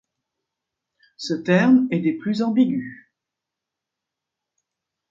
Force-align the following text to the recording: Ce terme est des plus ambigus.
Ce 1.17 1.35
terme 1.35 1.87
est 1.91 1.99
des 1.99 2.13
plus 2.13 2.41
ambigus. 2.41 3.11